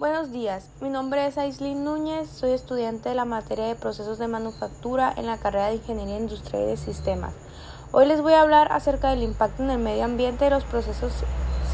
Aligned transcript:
Buenos 0.00 0.32
días, 0.32 0.70
mi 0.80 0.88
nombre 0.88 1.26
es 1.26 1.36
Aislinn 1.36 1.84
Núñez, 1.84 2.30
soy 2.30 2.52
estudiante 2.52 3.10
de 3.10 3.14
la 3.14 3.26
materia 3.26 3.66
de 3.66 3.74
procesos 3.74 4.18
de 4.18 4.28
manufactura 4.28 5.12
en 5.14 5.26
la 5.26 5.36
carrera 5.36 5.66
de 5.66 5.74
Ingeniería 5.74 6.16
Industrial 6.16 6.62
y 6.62 6.66
de 6.68 6.78
Sistemas. 6.78 7.34
Hoy 7.92 8.06
les 8.06 8.22
voy 8.22 8.32
a 8.32 8.40
hablar 8.40 8.72
acerca 8.72 9.10
del 9.10 9.22
impacto 9.22 9.62
en 9.62 9.68
el 9.68 9.78
medio 9.78 10.04
ambiente 10.04 10.46
de 10.46 10.52
los 10.52 10.64
procesos 10.64 11.12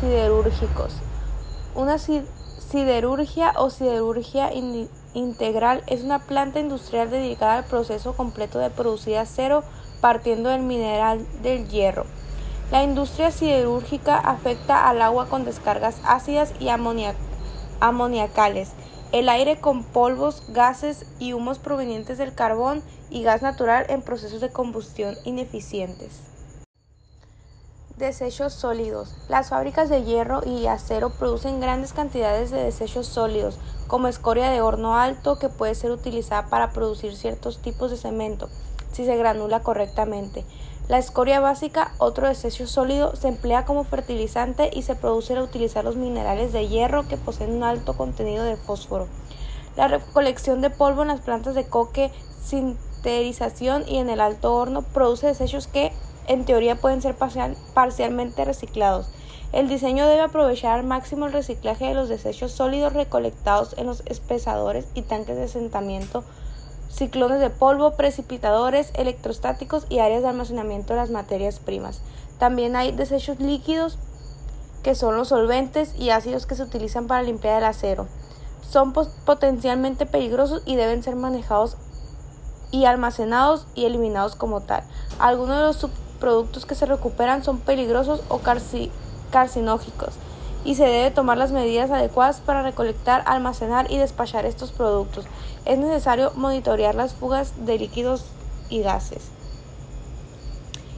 siderúrgicos. 0.00 0.94
Una 1.76 1.98
siderurgia 1.98 3.52
o 3.58 3.70
siderurgia 3.70 4.50
integral 5.14 5.84
es 5.86 6.02
una 6.02 6.18
planta 6.18 6.58
industrial 6.58 7.08
dedicada 7.08 7.58
al 7.58 7.64
proceso 7.64 8.16
completo 8.16 8.58
de 8.58 8.70
producir 8.70 9.18
acero 9.18 9.62
partiendo 10.00 10.50
del 10.50 10.62
mineral 10.62 11.24
del 11.42 11.68
hierro. 11.68 12.06
La 12.72 12.82
industria 12.82 13.30
siderúrgica 13.30 14.18
afecta 14.18 14.88
al 14.88 15.00
agua 15.00 15.28
con 15.28 15.44
descargas 15.44 16.00
ácidas 16.04 16.52
y 16.58 16.70
amoniacales, 17.80 18.70
el 19.12 19.28
aire 19.28 19.60
con 19.60 19.84
polvos, 19.84 20.42
gases 20.48 21.06
y 21.18 21.32
humos 21.32 21.58
provenientes 21.58 22.18
del 22.18 22.34
carbón 22.34 22.82
y 23.10 23.22
gas 23.22 23.42
natural 23.42 23.86
en 23.88 24.02
procesos 24.02 24.40
de 24.40 24.50
combustión 24.50 25.14
ineficientes. 25.24 26.20
Desechos 27.96 28.52
sólidos. 28.52 29.16
Las 29.30 29.48
fábricas 29.48 29.88
de 29.88 30.04
hierro 30.04 30.42
y 30.44 30.66
acero 30.66 31.10
producen 31.18 31.60
grandes 31.60 31.94
cantidades 31.94 32.50
de 32.50 32.62
desechos 32.62 33.06
sólidos, 33.06 33.58
como 33.86 34.08
escoria 34.08 34.50
de 34.50 34.60
horno 34.60 34.96
alto 34.96 35.38
que 35.38 35.48
puede 35.48 35.74
ser 35.74 35.92
utilizada 35.92 36.50
para 36.50 36.72
producir 36.72 37.16
ciertos 37.16 37.62
tipos 37.62 37.90
de 37.90 37.96
cemento, 37.96 38.50
si 38.92 39.06
se 39.06 39.16
granula 39.16 39.60
correctamente. 39.60 40.44
La 40.88 40.98
escoria 40.98 41.40
básica, 41.40 41.90
otro 41.98 42.28
desecho 42.28 42.68
sólido, 42.68 43.16
se 43.16 43.26
emplea 43.26 43.64
como 43.64 43.82
fertilizante 43.82 44.70
y 44.72 44.82
se 44.82 44.94
produce 44.94 45.32
al 45.32 45.42
utilizar 45.42 45.84
los 45.84 45.96
minerales 45.96 46.52
de 46.52 46.68
hierro 46.68 47.08
que 47.08 47.16
poseen 47.16 47.56
un 47.56 47.64
alto 47.64 47.96
contenido 47.96 48.44
de 48.44 48.56
fósforo. 48.56 49.08
La 49.76 49.88
recolección 49.88 50.60
de 50.60 50.70
polvo 50.70 51.02
en 51.02 51.08
las 51.08 51.22
plantas 51.22 51.56
de 51.56 51.66
coque, 51.66 52.12
sinterización 52.40 53.82
y 53.88 53.98
en 53.98 54.10
el 54.10 54.20
alto 54.20 54.54
horno 54.54 54.82
produce 54.82 55.26
desechos 55.26 55.66
que, 55.66 55.90
en 56.28 56.44
teoría, 56.44 56.76
pueden 56.76 57.02
ser 57.02 57.16
parcialmente 57.16 58.44
reciclados. 58.44 59.08
El 59.52 59.68
diseño 59.68 60.06
debe 60.06 60.20
aprovechar 60.20 60.78
al 60.78 60.86
máximo 60.86 61.26
el 61.26 61.32
reciclaje 61.32 61.86
de 61.86 61.94
los 61.94 62.08
desechos 62.08 62.52
sólidos 62.52 62.92
recolectados 62.92 63.74
en 63.76 63.86
los 63.86 64.04
espesadores 64.06 64.86
y 64.94 65.02
tanques 65.02 65.36
de 65.36 65.44
asentamiento 65.44 66.22
ciclones 66.88 67.40
de 67.40 67.50
polvo, 67.50 67.92
precipitadores, 67.92 68.90
electrostáticos 68.94 69.86
y 69.88 69.98
áreas 69.98 70.22
de 70.22 70.28
almacenamiento 70.28 70.94
de 70.94 71.00
las 71.00 71.10
materias 71.10 71.58
primas. 71.58 72.00
También 72.38 72.76
hay 72.76 72.92
desechos 72.92 73.40
líquidos 73.40 73.98
que 74.82 74.94
son 74.94 75.16
los 75.16 75.28
solventes 75.28 75.94
y 75.98 76.10
ácidos 76.10 76.46
que 76.46 76.54
se 76.54 76.62
utilizan 76.62 77.06
para 77.06 77.22
limpiar 77.22 77.58
el 77.58 77.64
acero. 77.64 78.06
Son 78.68 78.92
potencialmente 78.92 80.06
peligrosos 80.06 80.62
y 80.64 80.76
deben 80.76 81.02
ser 81.02 81.16
manejados 81.16 81.76
y 82.70 82.84
almacenados 82.84 83.66
y 83.74 83.84
eliminados 83.84 84.36
como 84.36 84.60
tal. 84.60 84.82
Algunos 85.18 85.56
de 85.56 85.62
los 85.62 85.76
subproductos 85.76 86.66
que 86.66 86.74
se 86.74 86.86
recuperan 86.86 87.44
son 87.44 87.58
peligrosos 87.60 88.22
o 88.28 88.40
carcinógicos 89.30 90.14
y 90.66 90.74
se 90.74 90.84
debe 90.84 91.12
tomar 91.12 91.38
las 91.38 91.52
medidas 91.52 91.92
adecuadas 91.92 92.40
para 92.40 92.62
recolectar, 92.62 93.22
almacenar 93.24 93.90
y 93.90 93.98
despachar 93.98 94.44
estos 94.44 94.72
productos. 94.72 95.24
Es 95.64 95.78
necesario 95.78 96.32
monitorear 96.34 96.96
las 96.96 97.14
fugas 97.14 97.64
de 97.64 97.78
líquidos 97.78 98.24
y 98.68 98.82
gases. 98.82 99.30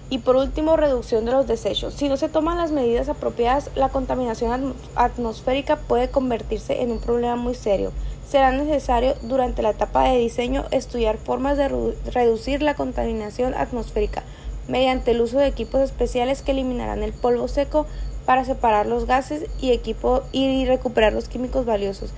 Y 0.08 0.19
por 0.19 0.36
último, 0.36 0.78
reducción 0.78 1.27
de 1.27 1.33
los 1.33 1.46
desechos. 1.46 1.92
Si 1.92 2.08
no 2.08 2.16
se 2.16 2.30
toman 2.30 2.56
las 2.56 2.72
medidas 2.72 3.11
apropiadas, 3.11 3.70
la 3.74 3.91
contaminación 3.91 4.74
atmosférica 4.96 5.77
puede 5.77 6.11
convertirse 6.11 6.80
en 6.80 6.91
un 6.91 6.98
problema 6.98 7.36
muy 7.36 7.55
serio. 7.55 7.92
Será 8.27 8.50
necesario 8.52 9.16
durante 9.20 9.61
la 9.61 9.70
etapa 9.70 10.05
de 10.05 10.16
diseño 10.16 10.64
estudiar 10.70 11.19
formas 11.19 11.58
de 11.58 11.69
reducir 12.11 12.62
la 12.62 12.74
contaminación 12.74 13.52
atmosférica 13.52 14.23
mediante 14.67 15.11
el 15.11 15.20
uso 15.20 15.39
de 15.39 15.46
equipos 15.46 15.80
especiales 15.83 16.42
que 16.42 16.52
eliminarán 16.52 17.02
el 17.02 17.12
polvo 17.12 17.48
seco 17.48 17.86
para 18.28 18.44
separar 18.44 18.84
los 18.84 19.06
gases 19.06 19.46
y 19.58 19.70
equipo 19.70 20.22
y 20.33 20.66
recuperar 20.66 21.14
los 21.14 21.30
químicos 21.30 21.64
valiosos 21.64 22.11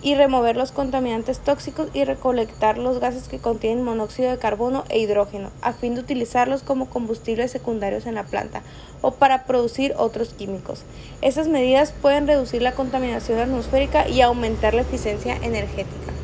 y 0.00 0.14
remover 0.14 0.56
los 0.56 0.72
contaminantes 0.72 1.38
tóxicos 1.40 1.90
y 1.92 2.04
recolectar 2.04 2.78
los 2.78 2.98
gases 2.98 3.28
que 3.28 3.40
contienen 3.40 3.84
monóxido 3.84 4.30
de 4.30 4.38
carbono 4.38 4.84
e 4.88 5.00
hidrógeno 5.00 5.50
a 5.60 5.74
fin 5.74 5.94
de 5.94 6.00
utilizarlos 6.00 6.62
como 6.62 6.88
combustibles 6.88 7.50
secundarios 7.50 8.06
en 8.06 8.14
la 8.14 8.24
planta 8.24 8.62
o 9.02 9.10
para 9.10 9.44
producir 9.44 9.92
otros 9.98 10.32
químicos. 10.32 10.84
Estas 11.20 11.46
medidas 11.46 11.92
pueden 11.92 12.26
reducir 12.26 12.62
la 12.62 12.72
contaminación 12.72 13.38
atmosférica 13.38 14.08
y 14.08 14.22
aumentar 14.22 14.72
la 14.72 14.80
eficiencia 14.80 15.36
energética. 15.42 16.14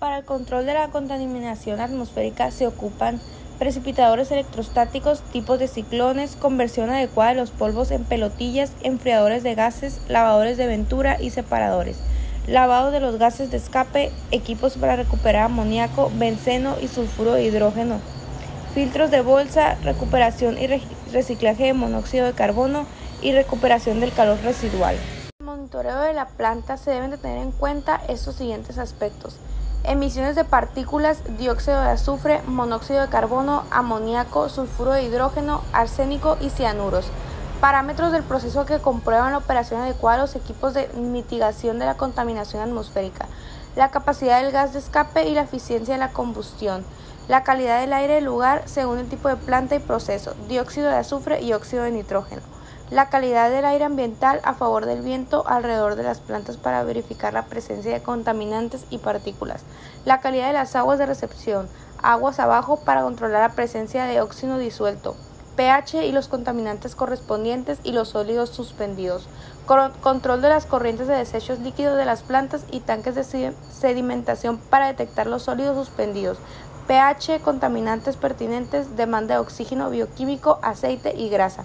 Para 0.00 0.18
el 0.18 0.24
control 0.24 0.66
de 0.66 0.74
la 0.74 0.88
contaminación 0.88 1.78
atmosférica 1.78 2.50
se 2.50 2.66
ocupan 2.66 3.20
precipitadores 3.58 4.30
electrostáticos, 4.30 5.20
tipos 5.20 5.58
de 5.58 5.68
ciclones, 5.68 6.36
conversión 6.36 6.90
adecuada 6.90 7.30
de 7.30 7.40
los 7.40 7.50
polvos 7.50 7.90
en 7.90 8.04
pelotillas, 8.04 8.72
enfriadores 8.82 9.42
de 9.42 9.54
gases, 9.54 10.00
lavadores 10.08 10.56
de 10.56 10.66
ventura 10.66 11.20
y 11.20 11.30
separadores, 11.30 11.98
lavado 12.46 12.90
de 12.90 13.00
los 13.00 13.18
gases 13.18 13.50
de 13.50 13.56
escape, 13.56 14.12
equipos 14.30 14.76
para 14.76 14.96
recuperar 14.96 15.44
amoníaco, 15.44 16.10
benceno 16.16 16.76
y 16.80 16.88
sulfuro 16.88 17.32
de 17.32 17.44
hidrógeno, 17.44 18.00
filtros 18.74 19.10
de 19.10 19.22
bolsa, 19.22 19.76
recuperación 19.82 20.56
y 20.58 20.66
reciclaje 21.12 21.64
de 21.64 21.72
monóxido 21.72 22.26
de 22.26 22.32
carbono 22.32 22.86
y 23.22 23.32
recuperación 23.32 24.00
del 24.00 24.12
calor 24.12 24.38
residual. 24.44 24.94
En 24.94 25.30
el 25.40 25.46
monitoreo 25.46 26.00
de 26.02 26.12
la 26.12 26.28
planta 26.28 26.76
se 26.76 26.90
deben 26.90 27.10
de 27.10 27.18
tener 27.18 27.38
en 27.38 27.52
cuenta 27.52 28.00
estos 28.08 28.36
siguientes 28.36 28.78
aspectos 28.78 29.38
emisiones 29.86 30.34
de 30.36 30.44
partículas, 30.44 31.22
dióxido 31.38 31.80
de 31.80 31.90
azufre, 31.90 32.42
monóxido 32.46 33.02
de 33.02 33.08
carbono, 33.08 33.64
amoníaco, 33.70 34.48
sulfuro 34.48 34.92
de 34.92 35.04
hidrógeno, 35.04 35.62
arsénico 35.72 36.36
y 36.40 36.50
cianuros. 36.50 37.06
Parámetros 37.60 38.12
del 38.12 38.22
proceso 38.22 38.66
que 38.66 38.80
comprueban 38.80 39.32
la 39.32 39.38
operación 39.38 39.80
adecuada 39.80 40.16
de 40.18 40.22
los 40.22 40.36
equipos 40.36 40.74
de 40.74 40.88
mitigación 40.94 41.78
de 41.78 41.86
la 41.86 41.96
contaminación 41.96 42.62
atmosférica, 42.62 43.26
la 43.76 43.90
capacidad 43.90 44.42
del 44.42 44.52
gas 44.52 44.72
de 44.72 44.80
escape 44.80 45.28
y 45.28 45.34
la 45.34 45.42
eficiencia 45.42 45.94
de 45.94 46.00
la 46.00 46.12
combustión, 46.12 46.84
la 47.28 47.44
calidad 47.44 47.80
del 47.80 47.92
aire 47.92 48.14
del 48.14 48.24
lugar 48.24 48.62
según 48.66 48.98
el 48.98 49.08
tipo 49.08 49.28
de 49.28 49.36
planta 49.36 49.74
y 49.74 49.78
proceso, 49.78 50.34
dióxido 50.48 50.90
de 50.90 50.96
azufre 50.96 51.40
y 51.42 51.52
óxido 51.52 51.84
de 51.84 51.92
nitrógeno 51.92 52.55
la 52.90 53.08
calidad 53.08 53.50
del 53.50 53.64
aire 53.64 53.84
ambiental 53.84 54.40
a 54.44 54.54
favor 54.54 54.86
del 54.86 55.02
viento 55.02 55.44
alrededor 55.48 55.96
de 55.96 56.04
las 56.04 56.20
plantas 56.20 56.56
para 56.56 56.84
verificar 56.84 57.32
la 57.32 57.46
presencia 57.46 57.92
de 57.92 58.02
contaminantes 58.02 58.84
y 58.90 58.98
partículas, 58.98 59.62
la 60.04 60.20
calidad 60.20 60.46
de 60.46 60.52
las 60.52 60.76
aguas 60.76 60.98
de 60.98 61.06
recepción, 61.06 61.68
aguas 62.02 62.38
abajo 62.38 62.78
para 62.84 63.02
controlar 63.02 63.50
la 63.50 63.56
presencia 63.56 64.04
de 64.04 64.20
óxido 64.20 64.58
disuelto, 64.58 65.16
pH 65.56 66.06
y 66.06 66.12
los 66.12 66.28
contaminantes 66.28 66.94
correspondientes 66.94 67.80
y 67.82 67.90
los 67.92 68.10
sólidos 68.10 68.50
suspendidos, 68.50 69.26
control 70.00 70.42
de 70.42 70.50
las 70.50 70.66
corrientes 70.66 71.08
de 71.08 71.14
desechos 71.14 71.58
líquidos 71.58 71.96
de 71.96 72.04
las 72.04 72.22
plantas 72.22 72.64
y 72.70 72.80
tanques 72.80 73.16
de 73.16 73.52
sedimentación 73.68 74.58
para 74.58 74.86
detectar 74.86 75.26
los 75.26 75.42
sólidos 75.42 75.76
suspendidos, 75.76 76.38
pH, 76.86 77.40
contaminantes 77.40 78.16
pertinentes, 78.16 78.96
demanda 78.96 79.34
de 79.34 79.40
oxígeno 79.40 79.90
bioquímico, 79.90 80.60
aceite 80.62 81.16
y 81.16 81.28
grasa. 81.30 81.64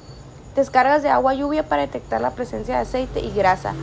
Descargas 0.55 1.01
de 1.01 1.09
agua 1.09 1.33
lluvia 1.33 1.63
para 1.63 1.83
detectar 1.83 2.19
la 2.19 2.31
presencia 2.31 2.75
de 2.75 2.81
aceite 2.81 3.21
y 3.21 3.31
grasa. 3.31 3.73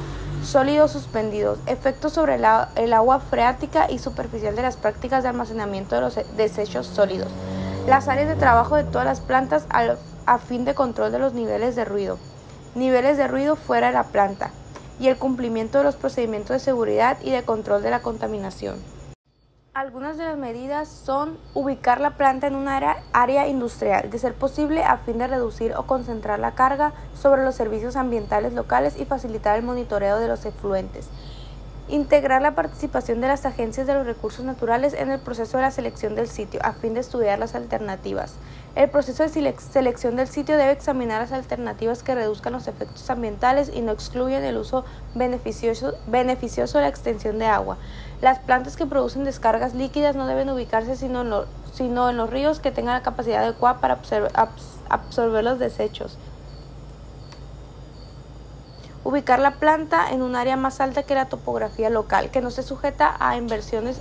Sólidos 0.44 0.92
suspendidos. 0.92 1.58
Efectos 1.66 2.12
sobre 2.12 2.34
el, 2.34 2.92
agua 2.92 3.20
freática 3.20 3.90
y 3.90 3.98
superficial 3.98 4.54
de 4.54 4.62
las 4.62 4.76
prácticas 4.76 5.22
de 5.22 5.30
almacenamiento 5.30 5.94
de 5.94 6.02
los 6.02 6.20
desechos 6.36 6.86
sólidos. 6.86 7.28
Las 7.86 8.08
áreas 8.08 8.28
de 8.28 8.36
trabajo 8.36 8.76
de 8.76 8.84
todas 8.84 9.06
las 9.06 9.20
plantas 9.20 9.66
a 10.26 10.38
fin 10.38 10.66
de 10.66 10.74
control 10.74 11.10
de 11.10 11.18
los 11.18 11.32
niveles 11.32 11.74
de 11.74 11.86
ruido. 11.86 12.18
Niveles 12.74 13.16
de 13.16 13.28
ruido 13.28 13.56
fuera 13.56 13.86
de 13.86 13.94
la 13.94 14.04
planta. 14.04 14.50
Y 15.00 15.08
el 15.08 15.16
cumplimiento 15.16 15.78
de 15.78 15.84
los 15.84 15.96
procedimientos 15.96 16.50
de 16.50 16.60
seguridad 16.60 17.16
y 17.22 17.30
de 17.30 17.44
control 17.44 17.82
de 17.82 17.90
la 17.90 18.02
contaminación. 18.02 18.76
Algunas 19.72 20.18
de 20.18 20.24
las 20.24 20.36
medidas 20.36 20.88
son 20.88 21.38
ubicar 21.54 22.00
la 22.00 22.16
planta 22.16 22.46
en 22.48 22.56
una 22.56 22.76
área, 22.76 22.97
industrial, 23.26 24.10
de 24.10 24.18
ser 24.18 24.34
posible 24.34 24.84
a 24.84 24.98
fin 24.98 25.18
de 25.18 25.26
reducir 25.26 25.74
o 25.74 25.86
concentrar 25.86 26.38
la 26.38 26.52
carga 26.52 26.92
sobre 27.20 27.44
los 27.44 27.56
servicios 27.56 27.96
ambientales 27.96 28.52
locales 28.52 28.94
y 28.96 29.06
facilitar 29.06 29.56
el 29.56 29.64
monitoreo 29.64 30.20
de 30.20 30.28
los 30.28 30.44
efluentes. 30.44 31.08
Integrar 31.88 32.42
la 32.42 32.54
participación 32.54 33.20
de 33.20 33.28
las 33.28 33.44
agencias 33.44 33.86
de 33.86 33.94
los 33.94 34.06
recursos 34.06 34.44
naturales 34.44 34.92
en 34.92 35.10
el 35.10 35.18
proceso 35.18 35.56
de 35.56 35.64
la 35.64 35.70
selección 35.70 36.14
del 36.14 36.28
sitio 36.28 36.60
a 36.62 36.74
fin 36.74 36.94
de 36.94 37.00
estudiar 37.00 37.38
las 37.38 37.54
alternativas. 37.56 38.34
El 38.76 38.90
proceso 38.90 39.24
de 39.24 39.30
selección 39.58 40.14
del 40.14 40.28
sitio 40.28 40.56
debe 40.56 40.70
examinar 40.70 41.22
las 41.22 41.32
alternativas 41.32 42.04
que 42.04 42.14
reduzcan 42.14 42.52
los 42.52 42.68
efectos 42.68 43.10
ambientales 43.10 43.72
y 43.74 43.80
no 43.80 43.90
excluyen 43.90 44.44
el 44.44 44.58
uso 44.58 44.84
beneficioso, 45.16 45.94
de 46.06 46.82
la 46.82 46.88
extensión 46.88 47.38
de 47.40 47.46
agua. 47.46 47.78
Las 48.20 48.38
plantas 48.38 48.76
que 48.76 48.86
producen 48.86 49.24
descargas 49.24 49.74
líquidas 49.74 50.14
no 50.14 50.26
deben 50.26 50.50
ubicarse 50.50 50.94
sino 50.94 51.24
en, 51.24 51.46
sino 51.78 52.10
en 52.10 52.16
los 52.16 52.28
ríos 52.28 52.58
que 52.58 52.72
tengan 52.72 52.94
la 52.94 53.02
capacidad 53.02 53.44
adecuada 53.44 53.80
para 53.80 54.00
absorber 54.88 55.44
los 55.44 55.60
desechos. 55.60 56.18
Ubicar 59.04 59.38
la 59.38 59.52
planta 59.60 60.10
en 60.10 60.22
un 60.22 60.34
área 60.34 60.56
más 60.56 60.80
alta 60.80 61.04
que 61.04 61.14
la 61.14 61.28
topografía 61.28 61.88
local, 61.88 62.30
que 62.30 62.40
no 62.40 62.50
se 62.50 62.64
sujeta 62.64 63.16
a 63.20 63.36
inversiones 63.36 64.00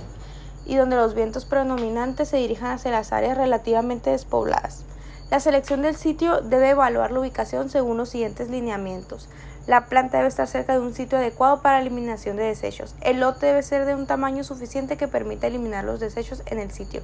y 0.66 0.74
donde 0.74 0.96
los 0.96 1.14
vientos 1.14 1.44
predominantes 1.44 2.28
se 2.28 2.38
dirijan 2.38 2.72
hacia 2.72 2.90
las 2.90 3.12
áreas 3.12 3.38
relativamente 3.38 4.10
despobladas. 4.10 4.84
La 5.30 5.38
selección 5.38 5.80
del 5.82 5.94
sitio 5.94 6.40
debe 6.40 6.70
evaluar 6.70 7.12
la 7.12 7.20
ubicación 7.20 7.70
según 7.70 7.96
los 7.96 8.08
siguientes 8.08 8.50
lineamientos. 8.50 9.28
La 9.68 9.86
planta 9.86 10.16
debe 10.16 10.28
estar 10.28 10.48
cerca 10.48 10.72
de 10.72 10.80
un 10.80 10.94
sitio 10.94 11.18
adecuado 11.18 11.62
para 11.62 11.80
eliminación 11.80 12.36
de 12.36 12.44
desechos. 12.44 12.96
El 13.02 13.20
lote 13.20 13.46
debe 13.46 13.62
ser 13.62 13.84
de 13.84 13.94
un 13.94 14.06
tamaño 14.06 14.42
suficiente 14.42 14.96
que 14.96 15.06
permita 15.06 15.46
eliminar 15.46 15.84
los 15.84 16.00
desechos 16.00 16.42
en 16.46 16.58
el 16.58 16.72
sitio. 16.72 17.02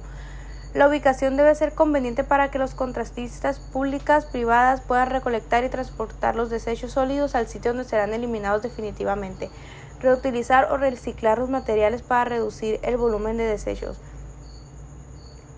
La 0.75 0.89
ubicación 0.89 1.37
debe 1.37 1.55
ser 1.55 1.73
conveniente 1.73 2.25
para 2.25 2.51
que 2.51 2.59
los 2.59 2.75
contratistas 2.75 3.59
públicas, 3.59 4.25
privadas 4.25 4.81
puedan 4.81 5.09
recolectar 5.09 5.63
y 5.63 5.69
transportar 5.69 6.35
los 6.35 6.49
desechos 6.49 6.91
sólidos 6.91 7.33
al 7.33 7.47
sitio 7.47 7.71
donde 7.71 7.87
serán 7.87 8.13
eliminados 8.13 8.61
definitivamente 8.61 9.49
reutilizar 10.01 10.73
o 10.73 10.77
reciclar 10.77 11.39
los 11.39 11.49
materiales 11.49 12.01
para 12.01 12.25
reducir 12.25 12.81
el 12.83 12.97
volumen 12.97 13.37
de 13.37 13.45
desechos. 13.45 14.01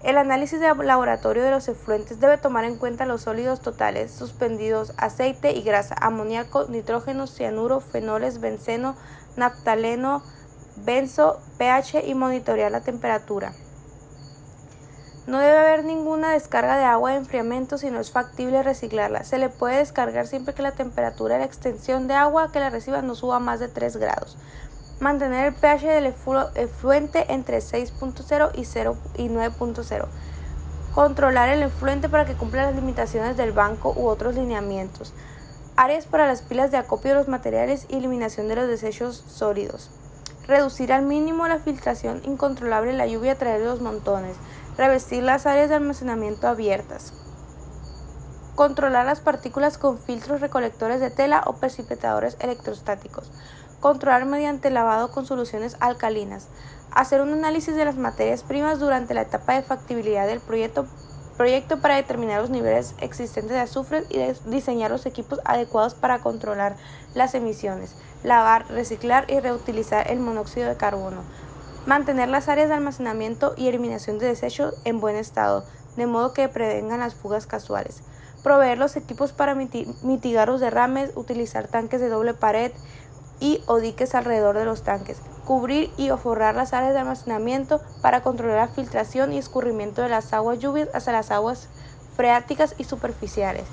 El 0.03 0.19
análisis 0.19 0.59
de 0.59 0.71
laboratorio 0.75 1.41
de 1.41 1.49
los 1.49 1.67
efluentes 1.67 2.19
debe 2.19 2.37
tomar 2.37 2.65
en 2.65 2.77
cuenta 2.77 3.07
los 3.07 3.23
sólidos 3.23 3.61
totales 3.61 4.11
suspendidos, 4.11 4.93
aceite 4.97 5.51
y 5.53 5.63
grasa, 5.63 5.95
amoníaco, 5.99 6.67
nitrógeno, 6.69 7.25
cianuro, 7.25 7.79
fenoles, 7.79 8.39
benceno, 8.39 8.95
naftaleno, 9.35 10.21
benzo, 10.75 11.41
pH 11.57 12.05
y 12.05 12.13
monitorear 12.13 12.71
la 12.71 12.81
temperatura. 12.81 13.51
No 15.27 15.39
debe 15.39 15.57
haber 15.57 15.83
ninguna 15.83 16.31
descarga 16.31 16.77
de 16.77 16.85
agua 16.85 17.11
de 17.11 17.17
enfriamiento 17.17 17.77
si 17.77 17.91
no 17.91 17.99
es 17.99 18.11
factible 18.11 18.63
reciclarla. 18.63 19.25
Se 19.25 19.37
le 19.37 19.49
puede 19.49 19.79
descargar 19.79 20.25
siempre 20.25 20.53
que 20.53 20.61
la 20.61 20.71
temperatura 20.71 21.33
de 21.33 21.41
la 21.41 21.45
extensión 21.45 22.07
de 22.07 22.13
agua 22.13 22.49
que 22.53 22.61
la 22.61 22.69
reciba 22.69 23.01
no 23.01 23.13
suba 23.13 23.39
más 23.39 23.59
de 23.59 23.67
3 23.67 23.97
grados. 23.97 24.37
Mantener 25.01 25.47
el 25.47 25.53
pH 25.53 25.85
del 25.85 26.05
efluente 26.05 27.25
entre 27.27 27.57
6.0 27.57 28.51
y, 28.55 28.61
y 29.21 29.29
9.0. 29.29 30.05
Controlar 30.95 31.49
el 31.49 31.61
efluente 31.61 32.07
para 32.07 32.25
que 32.25 32.35
cumpla 32.35 32.63
las 32.63 32.75
limitaciones 32.75 33.35
del 33.35 33.51
banco 33.51 33.93
u 33.97 34.07
otros 34.07 34.33
lineamientos. 34.33 35.13
Áreas 35.75 36.05
para 36.05 36.25
las 36.25 36.41
pilas 36.41 36.71
de 36.71 36.77
acopio 36.77 37.11
de 37.11 37.17
los 37.17 37.27
materiales 37.27 37.85
y 37.89 37.97
eliminación 37.97 38.47
de 38.47 38.55
los 38.55 38.69
desechos 38.69 39.25
sólidos. 39.27 39.91
Reducir 40.47 40.93
al 40.93 41.03
mínimo 41.03 41.45
la 41.49 41.59
filtración 41.59 42.21
incontrolable 42.23 42.91
de 42.91 42.97
la 42.97 43.07
lluvia 43.07 43.33
a 43.33 43.35
través 43.35 43.59
de 43.59 43.65
los 43.65 43.81
montones 43.81 44.37
Revestir 44.77 45.23
las 45.23 45.47
áreas 45.47 45.69
de 45.69 45.75
almacenamiento 45.75 46.47
abiertas. 46.47 47.11
Controlar 48.53 49.07
las 49.07 49.21
partículas 49.21 49.79
con 49.79 49.97
filtros 49.97 50.39
recolectores 50.39 50.99
de 50.99 51.09
tela 51.09 51.41
o 51.47 51.53
precipitadores 51.53 52.37
electrostáticos. 52.41 53.31
Controlar 53.79 54.25
mediante 54.25 54.69
lavado 54.69 55.09
con 55.09 55.25
soluciones 55.25 55.77
alcalinas. 55.79 56.47
Hacer 56.91 57.21
un 57.21 57.33
análisis 57.33 57.75
de 57.75 57.85
las 57.85 57.95
materias 57.95 58.43
primas 58.43 58.77
durante 58.77 59.15
la 59.15 59.21
etapa 59.21 59.53
de 59.53 59.63
factibilidad 59.63 60.27
del 60.27 60.41
proyecto, 60.41 60.85
para 61.81 61.95
determinar 61.95 62.41
los 62.41 62.51
niveles 62.51 62.93
existentes 62.99 63.49
de 63.49 63.59
azufre 63.59 64.03
y 64.09 64.19
diseñar 64.47 64.91
los 64.91 65.07
equipos 65.07 65.39
adecuados 65.43 65.95
para 65.95 66.19
controlar 66.19 66.75
las 67.15 67.33
emisiones. 67.33 67.95
Lavar, 68.23 68.67
reciclar 68.69 69.25
y 69.27 69.39
reutilizar 69.39 70.11
el 70.11 70.19
monóxido 70.19 70.69
de 70.69 70.77
carbono 70.77 71.23
Mantener 71.87 72.27
las 72.27 72.49
áreas 72.49 72.67
de 72.67 72.75
almacenamiento 72.75 73.53
y 73.55 73.69
eliminación 73.69 74.19
de 74.19 74.27
desechos 74.27 74.75
en 74.83 74.99
buen 74.99 75.15
estado, 75.15 75.63
de 75.95 76.05
modo 76.05 76.33
que 76.33 76.49
prevengan 76.49 76.99
las 76.99 77.15
fugas 77.15 77.47
casuales. 77.47 78.03
Proveer 78.43 78.77
los 78.77 78.97
equipos 78.97 79.31
para 79.31 79.55
mitigar 79.55 80.49
los 80.49 80.59
derrames, 80.59 81.11
utilizar 81.15 81.69
tanques 81.69 82.01
de 82.01 82.09
doble 82.09 82.33
pared 82.33 82.73
y 83.39 83.63
o 83.67 83.79
diques 83.79 84.15
alrededor 84.15 84.57
de 84.57 84.65
los 84.65 84.83
tanques. 84.83 85.19
Cubrir 85.45 85.89
y 85.95 86.09
o 86.09 86.17
forrar 86.17 86.55
las 86.55 86.73
áreas 86.73 86.91
de 86.91 86.99
almacenamiento 86.99 87.79
para 88.01 88.21
controlar 88.21 88.67
la 88.67 88.75
filtración 88.75 89.31
y 89.31 89.37
escurrimiento 89.37 90.01
de 90.01 90.09
las 90.09 90.33
aguas 90.33 90.59
lluvias 90.59 90.89
hacia 90.93 91.13
las 91.13 91.31
aguas 91.31 91.69
freáticas 92.17 92.75
y 92.77 92.83
superficiales. 92.83 93.63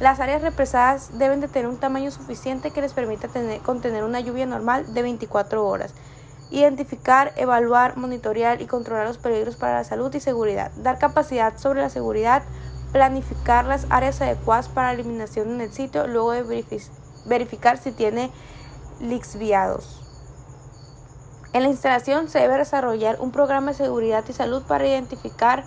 Las 0.00 0.18
áreas 0.18 0.42
represadas 0.42 1.16
deben 1.16 1.40
de 1.40 1.46
tener 1.46 1.68
un 1.68 1.78
tamaño 1.78 2.10
suficiente 2.10 2.72
que 2.72 2.80
les 2.80 2.92
permita 2.92 3.28
contener 3.62 4.02
una 4.02 4.18
lluvia 4.18 4.46
normal 4.46 4.92
de 4.92 5.02
24 5.02 5.64
horas. 5.64 5.94
Identificar, 6.50 7.32
evaluar, 7.36 7.96
monitorear 7.96 8.62
y 8.62 8.66
controlar 8.66 9.06
los 9.06 9.18
peligros 9.18 9.56
para 9.56 9.74
la 9.74 9.84
salud 9.84 10.14
y 10.14 10.20
seguridad. 10.20 10.70
Dar 10.76 10.98
capacidad 10.98 11.58
sobre 11.58 11.80
la 11.80 11.90
seguridad. 11.90 12.42
Planificar 12.92 13.64
las 13.64 13.86
áreas 13.90 14.20
adecuadas 14.20 14.68
para 14.68 14.92
eliminación 14.92 15.50
en 15.50 15.60
el 15.60 15.72
sitio. 15.72 16.06
Luego 16.06 16.32
de 16.32 16.42
verificar 17.26 17.78
si 17.78 17.92
tiene 17.92 18.30
lixiviados. 19.00 20.02
En 21.52 21.62
la 21.62 21.68
instalación 21.68 22.28
se 22.28 22.40
debe 22.40 22.58
desarrollar 22.58 23.18
un 23.20 23.32
programa 23.32 23.68
de 23.68 23.78
seguridad 23.78 24.24
y 24.28 24.32
salud 24.32 24.62
para 24.64 24.86
identificar 24.86 25.64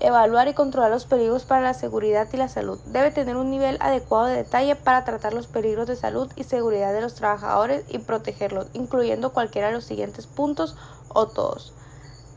evaluar 0.00 0.48
y 0.48 0.54
controlar 0.54 0.90
los 0.90 1.06
peligros 1.06 1.44
para 1.44 1.60
la 1.60 1.74
seguridad 1.74 2.28
y 2.32 2.36
la 2.36 2.48
salud. 2.48 2.80
Debe 2.86 3.10
tener 3.10 3.36
un 3.36 3.50
nivel 3.50 3.76
adecuado 3.80 4.26
de 4.26 4.36
detalle 4.36 4.74
para 4.74 5.04
tratar 5.04 5.34
los 5.34 5.46
peligros 5.46 5.86
de 5.86 5.96
salud 5.96 6.32
y 6.36 6.44
seguridad 6.44 6.92
de 6.92 7.02
los 7.02 7.14
trabajadores 7.14 7.84
y 7.88 7.98
protegerlos, 7.98 8.68
incluyendo 8.72 9.32
cualquiera 9.32 9.68
de 9.68 9.74
los 9.74 9.84
siguientes 9.84 10.26
puntos 10.26 10.76
o 11.08 11.26
todos. 11.28 11.74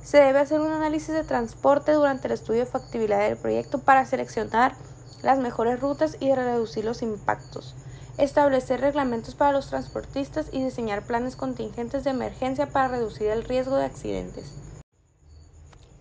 Se 0.04 0.18
debe 0.18 0.40
hacer 0.40 0.60
un 0.60 0.72
análisis 0.72 1.14
de 1.14 1.24
transporte 1.24 1.94
durante 1.94 2.28
el 2.28 2.34
estudio 2.34 2.62
de 2.62 2.72
factibilidad 2.72 3.22
del 3.22 3.38
proyecto 3.38 3.80
para 3.80 4.06
seleccionar 4.06 4.76
las 5.22 5.40
mejores 5.40 5.80
rutas 5.80 6.18
y 6.20 6.34
reducir 6.36 6.84
los 6.84 7.02
impactos. 7.02 7.76
Establecer 8.18 8.82
reglamentos 8.82 9.34
para 9.34 9.54
los 9.54 9.70
transportistas 9.70 10.48
y 10.52 10.64
diseñar 10.64 11.04
planes 11.04 11.38
contingentes 11.38 12.04
de 12.04 12.12
emergencia 12.12 12.68
para 12.68 12.90
reducir 12.90 13.30
el 13.30 13.44
riesgo 13.44 13.78
de 13.78 13.86
accidentes. 13.86 14.63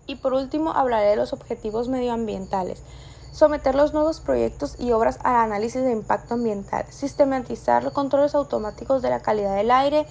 Y 0.05 0.15
por 0.15 0.33
último 0.33 0.71
hablaré 0.71 1.11
de 1.11 1.15
los 1.15 1.33
objetivos 1.33 1.87
medioambientales. 1.87 2.83
Someter 3.31 3.73
los 3.73 3.93
nuevos 3.93 4.19
proyectos 4.19 4.75
y 4.79 4.91
obras 4.91 5.17
al 5.23 5.37
análisis 5.37 5.83
de 5.83 5.91
impacto 5.91 6.35
ambiental. 6.35 6.85
Sistematizar 6.89 7.83
los 7.83 7.93
controles 7.93 8.35
automáticos 8.35 9.01
de 9.01 9.09
la 9.09 9.21
calidad 9.21 9.55
del 9.55 9.71
aire. 9.71 10.05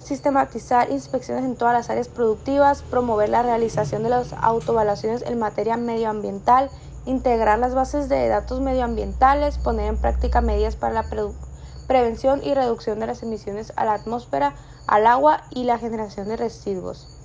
Sistematizar 0.00 0.90
inspecciones 0.90 1.44
en 1.44 1.56
todas 1.56 1.72
las 1.72 1.88
áreas 1.88 2.08
productivas. 2.08 2.82
Promover 2.82 3.30
la 3.30 3.42
realización 3.42 4.02
de 4.02 4.10
las 4.10 4.34
autoevaluaciones 4.34 5.22
en 5.22 5.38
materia 5.38 5.76
medioambiental. 5.76 6.68
Integrar 7.06 7.58
las 7.58 7.74
bases 7.74 8.08
de 8.08 8.28
datos 8.28 8.60
medioambientales. 8.60 9.56
Poner 9.56 9.86
en 9.86 9.96
práctica 9.96 10.40
medidas 10.40 10.76
para 10.76 10.94
la 10.94 11.06
prevención 11.86 12.42
y 12.44 12.52
reducción 12.52 13.00
de 13.00 13.06
las 13.06 13.22
emisiones 13.22 13.72
a 13.76 13.86
la 13.86 13.94
atmósfera, 13.94 14.54
al 14.86 15.06
agua 15.06 15.44
y 15.50 15.64
la 15.64 15.78
generación 15.78 16.28
de 16.28 16.36
residuos. 16.36 17.17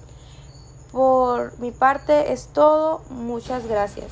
Por 0.93 1.59
mi 1.59 1.71
parte 1.71 2.31
es 2.31 2.50
todo. 2.53 3.01
Muchas 3.09 3.67
gracias. 3.67 4.12